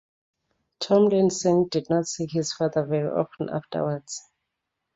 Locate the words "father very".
2.53-3.07